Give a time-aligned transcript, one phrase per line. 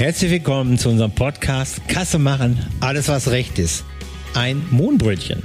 [0.00, 3.84] Herzlich willkommen zu unserem Podcast Kasse machen, alles was recht ist.
[4.32, 5.42] Ein Mohnbrötchen,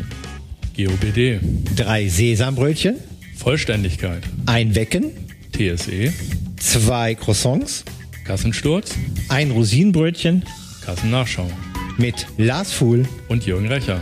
[0.77, 1.41] GOBD.
[1.75, 2.95] drei Sesambrötchen,
[3.35, 4.23] Vollständigkeit.
[4.45, 5.11] ein Wecken,
[5.51, 6.13] TSE.
[6.55, 7.83] zwei Croissants,
[8.23, 8.95] Kassensturz.
[9.27, 10.45] ein Rosinenbrötchen
[10.85, 11.51] Kassennachschau.
[11.97, 13.05] mit Lars Fuhl.
[13.27, 13.99] Und Jürgen Recher.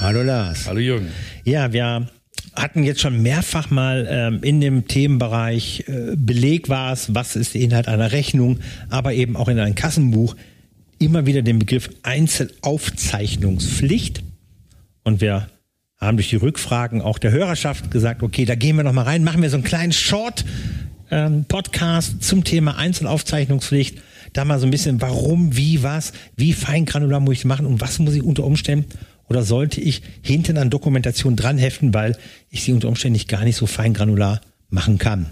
[0.00, 0.68] Hallo Lars.
[0.68, 1.08] Hallo Jürgen.
[1.44, 2.06] Ja, wir
[2.60, 7.54] hatten jetzt schon mehrfach mal ähm, in dem Themenbereich äh, Beleg war es, was ist
[7.54, 10.36] der Inhalt einer Rechnung, aber eben auch in einem Kassenbuch
[10.98, 14.22] immer wieder den Begriff Einzelaufzeichnungspflicht.
[15.02, 15.48] Und wir
[15.98, 19.24] haben durch die Rückfragen auch der Hörerschaft gesagt, okay, da gehen wir noch mal rein,
[19.24, 20.44] machen wir so einen kleinen Short
[21.10, 23.98] ähm, Podcast zum Thema Einzelaufzeichnungspflicht.
[24.32, 27.98] Da mal so ein bisschen, warum, wie, was, wie feingranular muss ich machen und was
[27.98, 28.86] muss ich unter Umständen
[29.30, 32.16] oder sollte ich hinten an Dokumentation dran heften, weil
[32.50, 35.26] ich sie unter Umständen nicht gar nicht so feingranular machen kann.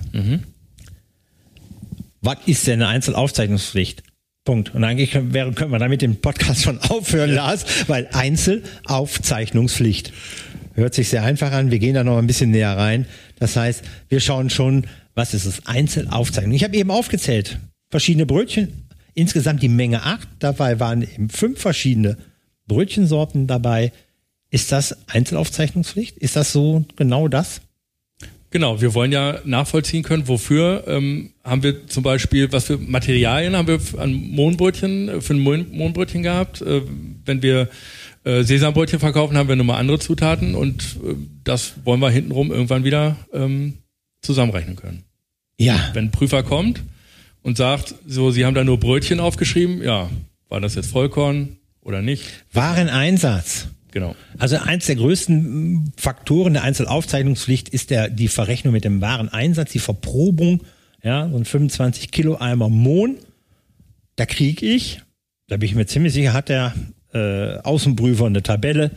[2.23, 4.03] Was ist denn eine Einzelaufzeichnungspflicht?
[4.45, 4.75] Punkt.
[4.75, 10.13] Und eigentlich können, wäre- können wir damit den Podcast schon aufhören, Lars, weil Einzelaufzeichnungspflicht
[10.75, 11.71] hört sich sehr einfach an.
[11.71, 13.07] Wir gehen da noch ein bisschen näher rein.
[13.39, 15.67] Das heißt, wir schauen schon, was ist es?
[15.67, 16.55] Einzelaufzeichnung.
[16.55, 17.59] Ich habe eben aufgezählt,
[17.91, 20.29] verschiedene Brötchen, insgesamt die Menge acht.
[20.39, 22.17] Dabei waren eben fünf verschiedene
[22.69, 23.93] Brötchensorten dabei.
[24.51, 26.17] Ist das Einzelaufzeichnungspflicht?
[26.19, 27.61] Ist das so genau das?
[28.51, 33.55] Genau, wir wollen ja nachvollziehen können, wofür ähm, haben wir zum Beispiel, was für Materialien
[33.55, 36.63] haben wir an Mohnbrötchen, äh, für ein Mohn Mohnbrötchen gehabt.
[36.63, 36.81] Äh,
[37.27, 37.69] wenn wir
[38.25, 42.85] äh, Sesambrötchen verkaufen, haben wir nochmal andere Zutaten und äh, das wollen wir hintenrum irgendwann
[42.85, 43.75] wieder ähm,
[44.23, 45.05] zusammenrechnen können.
[45.59, 45.91] Ja.
[45.93, 46.83] Wenn ein Prüfer kommt
[47.43, 50.09] und sagt, so, Sie haben da nur Brötchen aufgeschrieben, ja,
[50.49, 51.58] war das jetzt Vollkorn
[51.89, 52.25] oder nicht?
[52.53, 53.69] Wareneinsatz.
[53.91, 54.15] Genau.
[54.39, 59.79] Also eins der größten Faktoren der Einzelaufzeichnungspflicht ist der, die Verrechnung mit dem Wareneinsatz, die
[59.79, 60.63] Verprobung,
[61.03, 63.17] ja, so ein 25 Kilo Eimer Mohn.
[64.17, 65.01] Da kriege ich,
[65.49, 66.75] da bin ich mir ziemlich sicher, hat der
[67.15, 68.91] äh, Außenprüfer eine Tabelle,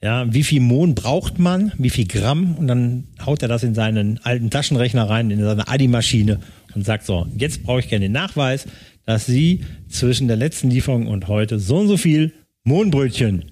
[0.00, 3.74] ja, wie viel Mohn braucht man, wie viel Gramm und dann haut er das in
[3.74, 6.38] seinen alten Taschenrechner rein, in seine Adi-Maschine
[6.74, 8.66] und sagt so, jetzt brauche ich gerne den Nachweis,
[9.08, 12.32] dass Sie zwischen der letzten Lieferung und heute so und so viel
[12.68, 13.50] Mohnbrötchen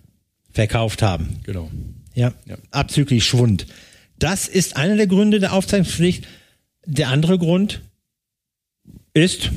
[0.53, 1.41] verkauft haben.
[1.45, 1.71] Genau.
[2.15, 2.57] Ja, Ja.
[2.71, 3.67] abzüglich Schwund.
[4.19, 6.27] Das ist einer der Gründe der Aufzeichnungspflicht.
[6.87, 7.83] Der andere Grund
[9.13, 9.51] ist,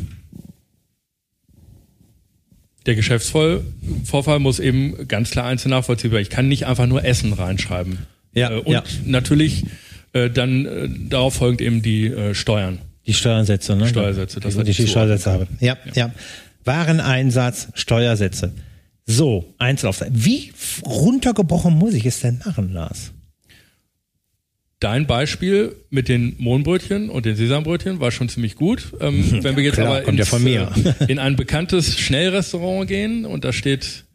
[2.85, 6.21] Der Geschäftsvorfall muss eben ganz klar einzeln nachvollziehbar.
[6.21, 7.99] Ich kann nicht einfach nur Essen reinschreiben.
[8.33, 8.83] Ja, Äh, und ja.
[9.05, 9.65] natürlich
[10.13, 12.79] äh, dann äh, darauf folgt eben die äh, Steuern.
[13.05, 13.87] die Steuersätze, ne?
[13.87, 15.45] Steuersätze, das ich die ich Steuersätze habe.
[15.59, 15.59] zuordnen.
[15.61, 16.13] Ja, ja,
[16.63, 18.53] Wareneinsatz, Steuersätze.
[19.11, 20.23] So, Einzelaufzeichnung.
[20.23, 20.51] Wie
[20.85, 23.11] runtergebrochen muss ich es denn machen, Lars?
[24.79, 28.93] Dein Beispiel mit den Mohnbrötchen und den Sesambrötchen war schon ziemlich gut.
[29.01, 30.71] Ähm, wenn wir jetzt klar, aber ja ins, mir.
[30.99, 34.05] äh, in ein bekanntes Schnellrestaurant gehen und da steht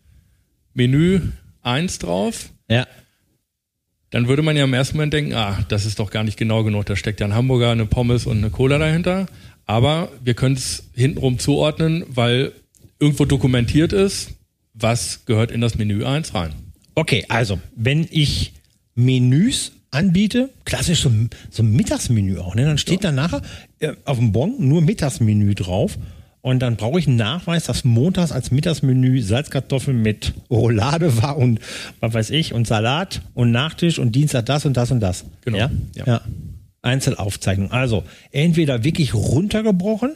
[0.74, 1.22] Menü
[1.62, 2.86] 1 drauf, Ja,
[4.10, 6.62] dann würde man ja im ersten Moment denken, ah, das ist doch gar nicht genau
[6.62, 6.86] genug.
[6.86, 9.26] Da steckt ja ein Hamburger, eine Pommes und eine Cola dahinter.
[9.66, 12.52] Aber wir können es hintenrum zuordnen, weil
[13.00, 14.34] irgendwo dokumentiert ist,
[14.74, 16.52] was gehört in das Menü 1 rein.
[16.94, 18.52] Okay, also, wenn ich
[18.94, 22.64] Menüs anbiete, klassisch so, ein- so ein Mittagsmenü auch, ne?
[22.64, 23.42] dann steht da nachher
[23.80, 25.98] äh, auf dem Bon nur Mittagsmenü drauf.
[26.40, 31.58] Und dann brauche ich einen Nachweis, dass montags als Mittagsmenü Salzkartoffeln mit Roulade war und
[32.00, 35.24] was weiß ich und Salat und Nachtisch und Dienstag das und das und das.
[35.42, 35.70] Genau, Ja?
[35.96, 36.06] ja.
[36.06, 36.20] ja.
[36.82, 37.70] Einzelaufzeichnung.
[37.72, 40.14] Also entweder wirklich runtergebrochen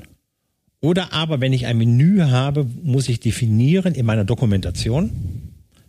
[0.80, 5.10] oder aber, wenn ich ein Menü habe, muss ich definieren in meiner Dokumentation,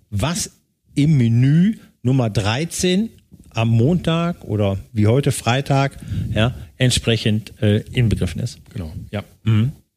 [0.09, 0.51] was
[0.95, 3.09] im Menü Nummer 13
[3.51, 5.97] am Montag oder wie heute Freitag
[6.33, 8.59] ja, entsprechend äh, inbegriffen ist.
[8.73, 9.23] Genau, ja.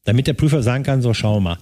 [0.05, 1.59] Damit der Prüfer sagen kann, so schau mal.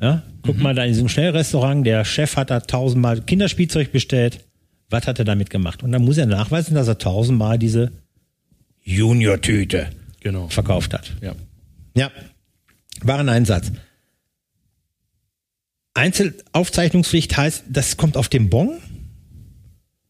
[0.00, 4.40] Ja, guck mal da in diesem Schnellrestaurant, der Chef hat da tausendmal Kinderspielzeug bestellt.
[4.90, 5.82] Was hat er damit gemacht?
[5.82, 7.90] Und dann muss er nachweisen, dass er tausendmal diese
[8.82, 9.88] Junior-Tüte
[10.20, 10.48] Genau.
[10.48, 11.12] verkauft hat.
[11.22, 11.34] Ja.
[11.96, 12.10] Ja,
[13.02, 13.72] Wareneinsatz.
[15.94, 18.78] Einzelaufzeichnungspflicht heißt, das kommt auf dem Bon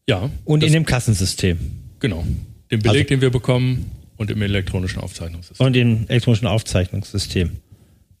[0.07, 0.29] Ja.
[0.45, 1.57] und in dem Kassensystem
[1.99, 2.25] genau.
[2.71, 5.65] Den Beleg, Also- den wir bekommen und im elektronischen Aufzeichnungssystem.
[5.65, 7.51] und im elektronischen Aufzeichnungssystem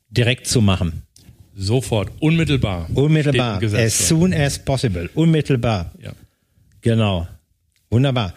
[0.09, 1.03] direkt zu machen.
[1.55, 2.87] Sofort, unmittelbar.
[2.93, 5.09] Unmittelbar, as soon as possible.
[5.15, 6.13] Unmittelbar, Ja.
[6.81, 7.27] genau.
[7.89, 8.33] Wunderbar.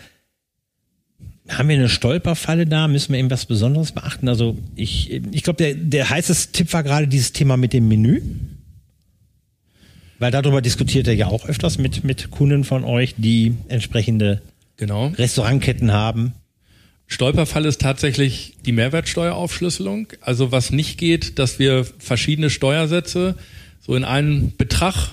[1.50, 2.88] Haben wir eine Stolperfalle da?
[2.88, 4.28] Müssen wir irgendwas Besonderes beachten?
[4.28, 8.22] Also ich, ich glaube, der, der heißeste Tipp war gerade dieses Thema mit dem Menü.
[10.18, 14.42] Weil darüber diskutiert er ja auch öfters mit, mit Kunden von euch, die entsprechende
[14.80, 15.08] Genau.
[15.08, 16.32] Restaurantketten haben.
[17.06, 20.08] Stolperfall ist tatsächlich die Mehrwertsteueraufschlüsselung.
[20.22, 23.36] Also was nicht geht, dass wir verschiedene Steuersätze
[23.78, 25.10] so in einen Betrag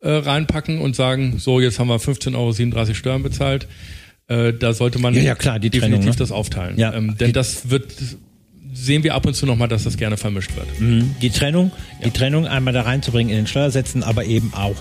[0.00, 3.68] äh, reinpacken und sagen, so jetzt haben wir 15,37 Euro Steuern bezahlt.
[4.28, 6.16] Äh, da sollte man Ja, ja, klar, die definitiv Trennung, ne?
[6.18, 6.78] das aufteilen.
[6.78, 6.94] Ja.
[6.94, 7.92] Ähm, denn das wird
[8.74, 10.66] sehen wir ab und zu nochmal, dass das gerne vermischt wird.
[11.22, 11.70] Die Trennung,
[12.04, 14.74] die Trennung einmal da reinzubringen in den Steuersätzen, aber eben auch,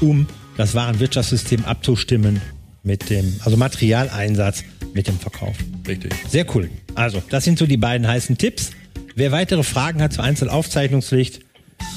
[0.00, 2.40] um das Warenwirtschaftssystem abzustimmen
[2.82, 4.64] mit dem, also Materialeinsatz
[4.94, 5.56] mit dem Verkauf.
[5.86, 6.12] Richtig.
[6.28, 6.70] Sehr cool.
[6.94, 8.70] Also, das sind so die beiden heißen Tipps.
[9.14, 11.40] Wer weitere Fragen hat zur Einzelaufzeichnungspflicht,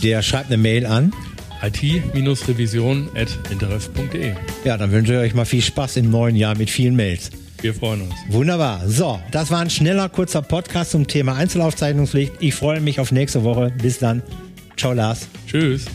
[0.01, 1.13] der schreibt eine Mail an.
[1.63, 4.33] IT-revision.interef.de.
[4.63, 7.31] Ja, dann wünsche ich euch mal viel Spaß im neuen Jahr mit vielen Mails.
[7.61, 8.13] Wir freuen uns.
[8.27, 8.81] Wunderbar.
[8.87, 12.33] So, das war ein schneller, kurzer Podcast zum Thema Einzelaufzeichnungspflicht.
[12.41, 13.71] Ich freue mich auf nächste Woche.
[13.81, 14.21] Bis dann.
[14.75, 15.29] Ciao, Lars.
[15.47, 15.85] Tschüss.